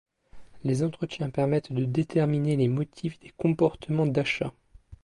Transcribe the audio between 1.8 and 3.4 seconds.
déterminer les motifs des